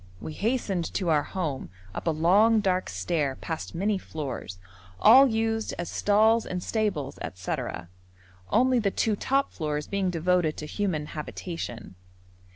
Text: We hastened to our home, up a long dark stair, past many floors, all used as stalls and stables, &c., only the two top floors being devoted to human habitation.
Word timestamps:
We 0.19 0.33
hastened 0.33 0.91
to 0.95 1.09
our 1.09 1.21
home, 1.21 1.69
up 1.93 2.07
a 2.07 2.09
long 2.09 2.59
dark 2.59 2.89
stair, 2.89 3.35
past 3.35 3.75
many 3.75 3.99
floors, 3.99 4.57
all 4.99 5.27
used 5.27 5.75
as 5.77 5.91
stalls 5.91 6.43
and 6.43 6.63
stables, 6.63 7.19
&c., 7.35 7.55
only 8.49 8.79
the 8.79 8.89
two 8.89 9.15
top 9.15 9.51
floors 9.53 9.85
being 9.85 10.09
devoted 10.09 10.57
to 10.57 10.65
human 10.65 11.05
habitation. 11.05 11.93